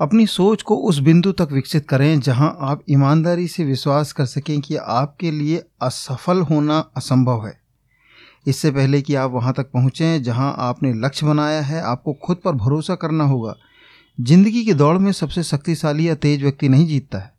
[0.00, 4.60] अपनी सोच को उस बिंदु तक विकसित करें जहाँ आप ईमानदारी से विश्वास कर सकें
[4.60, 7.52] कि आपके लिए असफल होना असंभव है।
[8.46, 12.52] इससे पहले कि आप वहाँ तक पहुंचें जहाँ आपने लक्ष्य बनाया है, आपको खुद पर
[12.52, 13.54] भरोसा करना होगा।
[14.18, 17.32] ज़िंदगी की दौड़ में सबसे शक्तिशाली या तेज व्यक्ति नहीं जीतता है,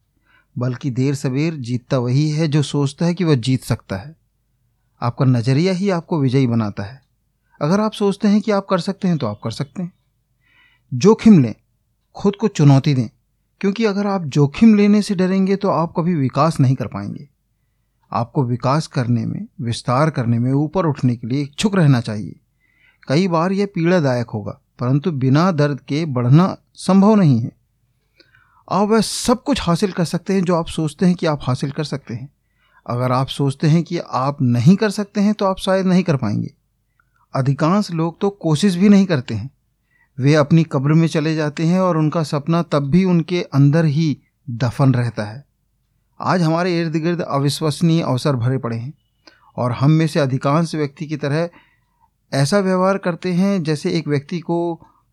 [0.56, 4.16] बल्कि देर सवेर जीतता वही है जो सोचता है कि वह जीत सकता है।
[5.02, 7.02] आपका नज़रिया ही आपको विजयी बनाता है।
[7.62, 9.92] अगर आप सोचते हैं कि आप कर सकते हैं तो आप कर सकते हैं।
[10.92, 11.54] जोखिम लें
[12.16, 13.08] खुद को चुनौती दें,
[13.62, 17.28] क्योंकि अगर आप जोखिम लेने से डरेंगे तो आप कभी विकास नहीं कर पाएँगे।
[18.12, 22.36] आपको विकास करने में, विस्तार करने में, ऊपर उठने के लिए इच्छुक रहना चाहिए।
[23.08, 27.52] कई बार यह पीड़ादायक होगा, परंतु बिना दर्द के बढ़ना संभव नहीं है।
[28.68, 31.72] आप वह सब कुछ हासिल कर सकते हैं जो आप सोचते हैं कि आप हासिल
[31.72, 32.30] कर सकते हैं।
[32.86, 36.18] अगर आप सोचते हैं कि आप नहीं कर सकते हैं तो आप शायद नहीं कर
[36.18, 36.54] पाएँगे।
[37.34, 39.50] अधिकांश लोग तो कोशिश भी नहीं करते हैं।
[40.20, 44.18] वे अपनी कब्र में चले जाते हैं और उनका सपना तब भी उनके अंदर ही
[44.48, 45.44] दफन रहता है।
[46.20, 48.94] आज हमारे इर्द गिर्द अविश्वसनीय अवसर भरे पड़े हैं
[49.58, 51.50] और हम में से अधिकांश व्यक्ति की तरह
[52.32, 54.58] ऐसा व्यवहार करते हैं जैसे एक व्यक्ति को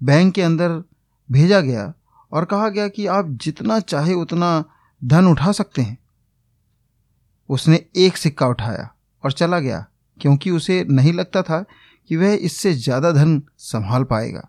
[0.01, 0.83] बैंक के अंदर
[1.29, 1.93] भेजा गया
[2.33, 4.65] और कहा गया कि आप जितना चाहे उतना
[5.03, 5.97] धन उठा सकते हैं।
[7.49, 8.91] उसने एक सिक्का उठाया
[9.25, 9.85] और चला गया,
[10.19, 11.65] क्योंकि उसे नहीं लगता था
[12.11, 14.49] कि वह इससे ज़्यादा धन संभाल पाएगा।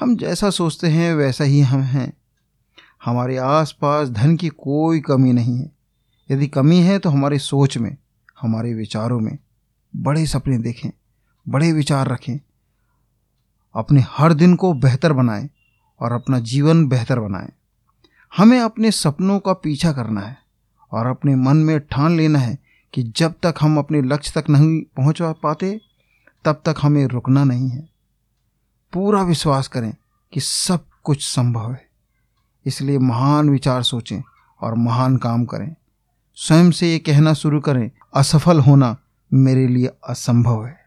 [0.00, 2.12] हम जैसा सोचते हैं, वैसा ही हम हैं।
[3.04, 5.72] हमारे आसपास धन की कोई कमी नहीं है।
[6.30, 7.96] यदि कमी है तो हमारी सोच में,
[8.40, 9.38] हमारे विचारों में
[9.96, 10.90] बड़े सपने देखें,
[11.48, 12.40] बड़े विचार रखें।
[13.74, 15.50] अपने हर दिन को बेहतर बनाएँ
[16.00, 17.52] और अपना जीवन बेहतर बनाएँ।
[18.36, 20.38] हमें अपने सपनों का पीछा करना है
[20.92, 22.58] और अपने मन में ठान लेना है
[22.92, 25.80] कि जब तक हम अपने लक्ष्य तक नहीं पहुँच पाते,
[26.44, 27.91] तब तक हमें रुकना नहीं है।
[28.92, 29.94] पूरा विश्वास करें
[30.32, 31.86] कि सब कुछ संभव है।
[32.66, 34.22] इसलिए महान विचार सोचें
[34.60, 35.74] और महान काम करें।
[36.34, 38.96] स्वयं से ये कहना शुरू करें, असफल होना
[39.32, 40.81] मेरे लिए असंभव है।